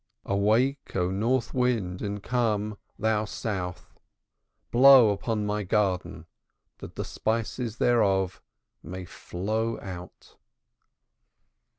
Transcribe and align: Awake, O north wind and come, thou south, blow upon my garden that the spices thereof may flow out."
Awake, 0.25 0.95
O 0.95 1.11
north 1.11 1.53
wind 1.53 2.01
and 2.01 2.23
come, 2.23 2.79
thou 2.97 3.23
south, 3.25 3.99
blow 4.71 5.11
upon 5.11 5.45
my 5.45 5.61
garden 5.61 6.25
that 6.79 6.95
the 6.95 7.05
spices 7.05 7.77
thereof 7.77 8.41
may 8.81 9.05
flow 9.05 9.79
out." 9.79 10.37